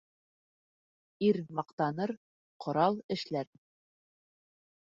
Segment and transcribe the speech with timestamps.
[1.27, 2.13] Ир маҡтаныр,
[2.65, 3.53] ҡорал эшләр.